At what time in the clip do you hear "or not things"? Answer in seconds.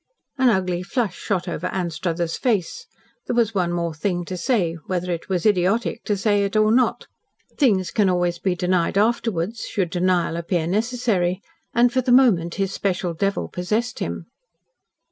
6.55-7.91